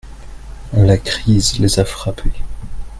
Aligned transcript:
La 0.73 0.97
crise 0.97 1.59
les 1.59 1.77
a 1.77 1.85
frappé. 1.85 2.31